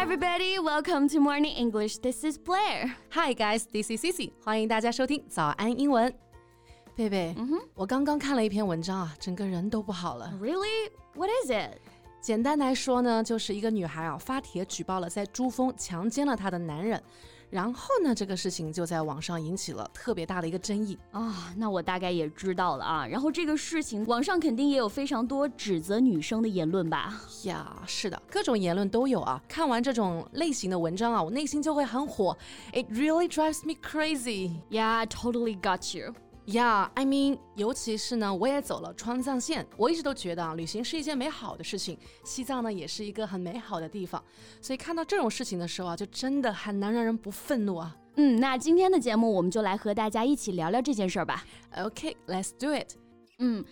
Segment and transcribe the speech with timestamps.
[0.00, 0.58] Hi, everybody.
[0.58, 1.98] Welcome to Morning English.
[1.98, 2.96] This is Blair.
[3.10, 6.12] Hi guys, this is Cici，欢迎大家收听早安英文。
[6.96, 10.32] 贝贝，嗯哼，我刚刚看了一篇文章啊，整个人都不好了。
[10.40, 10.90] Really?
[11.14, 11.78] What is it?
[12.22, 17.00] 简单来说呢，就是一个女孩啊发帖举报了在珠峰强奸了她的男人，
[17.51, 20.97] 然后呢，这个事情就在网上引起了特别大的一个争议。
[21.11, 23.05] 啊、那我大概也知道了啊。
[23.05, 27.21] 然后这个事情，网上肯定也有非常多指责女生的言论吧？
[27.43, 29.39] 呀，是的，各种言论都有啊。
[29.47, 32.35] 看完这种类型的文章啊，我内心就会很火。
[32.71, 34.61] It really drives me crazy.
[34.69, 36.15] Yeah, totally got you.
[36.51, 44.21] Yeah, I mean，尤其是呢，我也走了川藏线，我一直都觉得啊，旅行是一件美好的事情，西藏呢也是一个很美好的地方，
[44.61, 47.95] 所以看到这种事情的时候啊，就真的很难让人不愤怒啊。
[48.15, 51.45] 嗯，那今天的节目我们就来和大家一起聊聊这件事儿吧。
[51.73, 52.95] Okay, let's do it.
[53.39, 53.63] 嗯，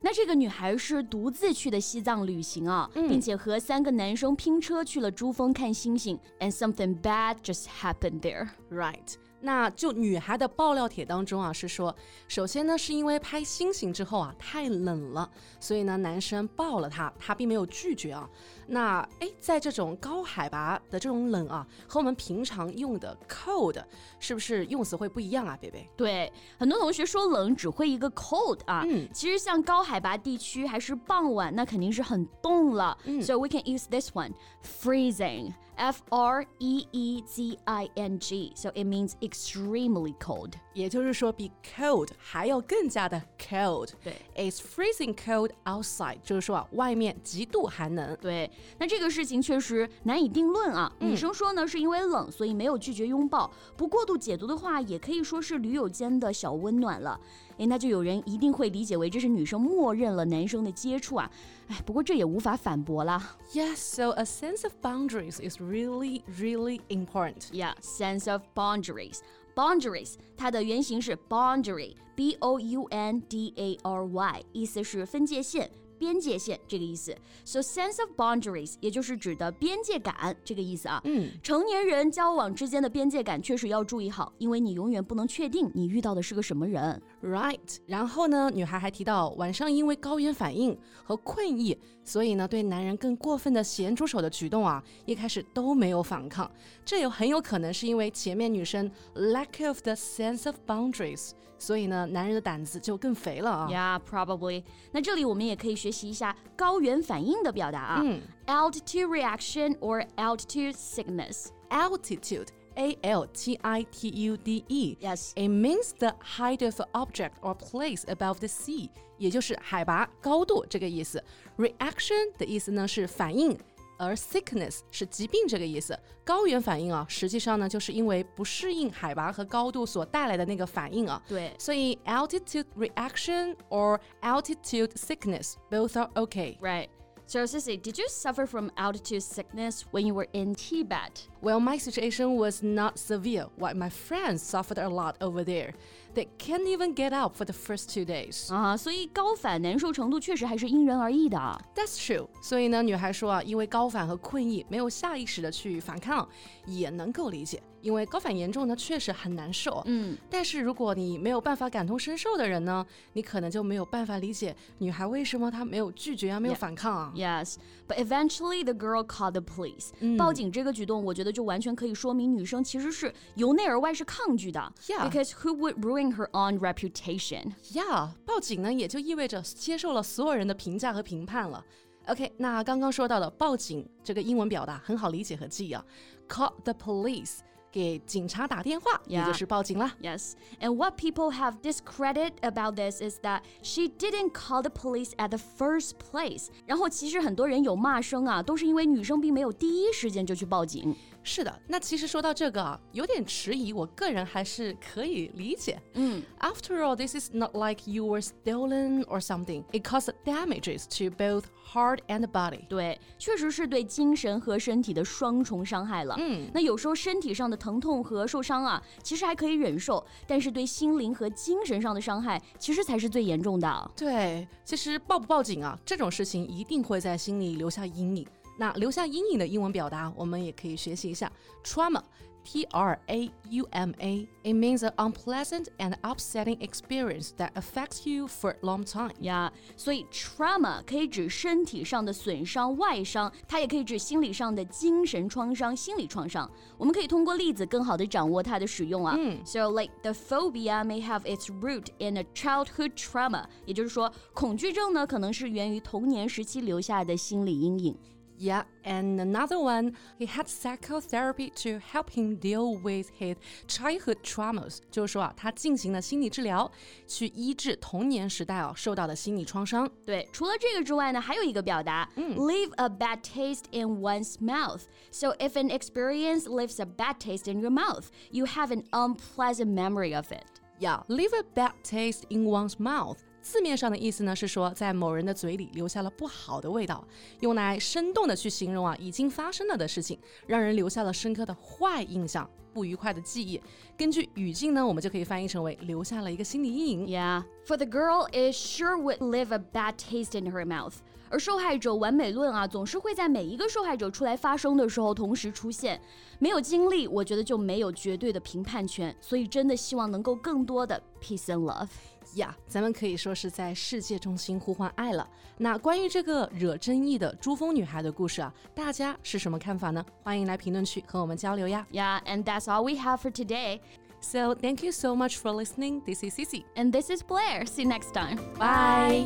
[0.00, 8.48] 那这个女孩是独自去的西藏旅行啊，并且和三个男生拼车去了珠峰看星星，and something bad just happened there。
[8.70, 9.16] Right.
[9.40, 11.94] 那就女孩的爆料帖当中啊，是说，
[12.26, 18.28] 首先呢，是因为拍星星之后啊太冷了，所以呢男生抱了她，她并没有拒绝啊。
[18.66, 23.82] 那哎，在这种高海拔的这种冷啊，和我们平常用的 cold
[24.18, 25.88] 是不是用词会不一样啊，贝贝？
[25.96, 32.96] 对，很多同学说冷只会一个 cold 啊，嗯其实像高海拔地区还是傍晚，那肯定是很冻了。
[33.22, 38.51] 所以 we can use this one, freezing, F R E E Z I N G.
[38.55, 40.51] So it means extremely cold.
[40.73, 43.89] 也就是说，比 cold 还要更加的 cold。
[44.03, 48.15] 对，It's freezing cold outside，就是说啊，外面极度寒冷。
[48.21, 50.91] 对，那这个事情确实难以定论啊。
[50.99, 53.51] 女生说呢，是因为冷，所以没有拒绝拥抱。
[53.75, 57.19] 不过度解读的话，也可以说是驴友间的小温暖了。
[57.57, 61.29] 诶，那就有人一定会理解为这是女生默认了男生的接触啊。
[61.67, 63.35] 哎，不过这也无法反驳啦。
[63.53, 67.50] Yes, so a sense of boundaries is really, really important.
[67.52, 69.18] Yeah, sense of boundaries.
[69.54, 75.70] Boundaries，它的原型是 boundary，b o u n d a r y，意思是分界线。
[75.98, 77.12] 边界线这个意思
[77.44, 81.00] ，so sense of boundaries 也就是指的边界感这个意思啊。
[81.02, 87.02] 嗯，成年人交往之间的边界感确实要注意好，因为你永远不能确定你遇到的是个什么人。
[87.20, 96.48] Right，然后呢，女孩还提到晚上因为高原反应和困意，所以呢对男人更过分的咸猪手的举动啊，一开始都没有反抗。
[96.84, 103.68] 这有很有可能是因为前面女生 lack of the sense of boundaries，所以呢男人的胆子就更肥了啊。
[103.68, 104.62] Yeah, probably.
[104.92, 108.02] 那这里我们也可以学习一下高原反应的表达啊。
[108.04, 111.48] 嗯 altitude reaction or altitude sickness.
[111.70, 112.46] Altitude.
[112.77, 114.97] A L T I T U D E.
[114.99, 115.33] Yes.
[115.35, 121.23] It means the height of an object or place above the sea，也就是海拔、高度这个意思。
[121.57, 123.57] Reaction 的意思呢是反应。
[123.99, 131.21] 而 sickness 是疾病这个意思，高原反应啊，实际上呢，就是因为不适应海拔和高度所带来的那个反应啊。
[131.27, 136.57] 对所以 altitude reaction or altitude sickness both are okay.
[136.59, 136.89] Right.
[137.27, 141.27] So, Sissy, did you suffer from altitude sickness when you were in Tibet?
[141.41, 145.73] Well, my situation was not severe, while my friends suffered a lot over there.
[146.13, 148.51] They can't even get up for the first two days.
[148.53, 151.37] 啊，所以高反难受程度确实还是因人而异的。
[151.73, 152.27] That's true.
[152.41, 156.27] 所以呢，女孩说啊，因为高反和困意，没有下意识的去反抗，
[156.67, 157.63] 也能够理解。
[157.80, 159.82] 因为高反严重呢，确实很难受。
[159.86, 167.12] 嗯，但是如果你没有办法感同身受的人呢，你可能就没有办法理解女孩为什么她没有拒绝啊，没有反抗啊。
[167.14, 167.56] Yes,
[167.86, 169.90] but eventually the girl called the police.
[170.16, 174.72] 报警这个举动，我觉得就完全可以说明女生其实是由内而外是抗拒的。
[174.86, 175.08] Yeah.
[175.08, 177.52] Because who would ruin her own reputation?
[177.72, 181.64] Yeah，报警呢，也就意味着接受了所有人的评价和评判了。
[182.06, 185.84] OK，那刚刚说到的报警这个英文表达很好理解和记忆啊
[186.26, 187.40] ，call the police，
[187.70, 189.90] 给警察打电话.也就是报警了。
[190.00, 195.28] Yes, and what people have discredit about this is that she didn't call the police at
[195.28, 196.48] the first place.
[196.66, 200.94] 然后其实很多人有骂声啊，都是因为女生并没有第一时间就去报警。
[201.28, 205.78] 是的，那其实说到这个啊，有点迟疑，我个人还是可以理解。
[205.92, 209.62] 嗯 After all, this is not like you were stolen or something.
[209.72, 212.66] It caused damages to both heart and body.
[212.66, 216.14] 对，确实是对精神和身体的双重伤害了。
[216.18, 223.90] 嗯，那有时候身体上的疼痛和受伤啊，其实还可以忍受，但是对心灵和精神上的伤害，其实才是最严重的。
[223.94, 228.26] 对，其实报不报警啊，这种事情一定会在心里留下阴影。
[228.57, 231.31] 那留下阴影的英文表达，我们也可以学习一下
[231.63, 232.01] trauma。
[232.45, 234.27] T R A U M A.
[234.43, 239.13] It means an unpleasant and upsetting experience that affects you for a long time.
[239.21, 246.51] 呀所以 trauma 可以指身体上的损伤、外伤，它也可以指心理上的精神创伤、心理创伤。
[246.77, 249.17] 我们可以通过例子更好的掌握它的使用啊。
[249.45, 257.97] So like the phobia may have its root in a childhood trauma，也就是说，恐惧症呢可能是源于童年时期留下的心理阴影。
[258.39, 263.37] Yeah, and another one, he had psychotherapy to help him deal with his
[263.67, 264.79] childhood traumas.
[264.91, 266.69] 就是说啊，他进行了心理治疗，
[267.07, 269.89] 去医治童年时代啊受到的心理创伤。
[270.03, 274.81] 对，除了这个之外呢，还有一个表达、嗯、，leave a bad taste in one's mouth.
[275.11, 279.67] So if an experience leaves a bad taste in your mouth, you have an unpleasant
[279.67, 280.43] memory of it.
[280.79, 283.19] Yeah, leave a bad taste in one's mouth.
[283.40, 287.02] 字面上的意思呢是说，在某人的嘴里留下了不好的味道，
[287.40, 293.60] 用来生动的去形容啊已经发生了的事情，让人留下了深刻的坏印象、不愉快的记忆。
[293.96, 297.06] 根据语境呢，我们就可以翻译成为留下了一个心理阴影。
[297.06, 300.94] Yeah, for the girl, it sure would leave a bad taste in her mouth.
[301.30, 306.00] 而受害者完美论啊，总是会在每一个受害者出来发声的时候同时出现。
[306.38, 309.14] 没有经历，我觉得就没有绝对的评判权。
[309.20, 311.88] 所以真的希望能够更多的 peace and love。
[312.35, 315.27] 呀，咱们可以说是在世界中心呼唤爱了。
[315.57, 320.03] 那关于这个惹争议的珠峰女孩的故事啊，大家是什么看法呢？
[320.23, 321.85] 欢迎来评论区和我们交流呀。
[321.91, 323.81] Yeah, and that's all we have for today.
[324.19, 326.01] So thank you so much for listening.
[326.05, 326.63] This is Cici.
[326.75, 327.65] And this is Blair.
[327.65, 328.37] See you next time.
[328.57, 329.25] Bye.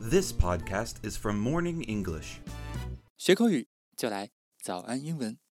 [0.00, 2.38] This podcast is from Morning English.
[3.18, 4.30] 学口语就来
[4.62, 5.44] 早安英文。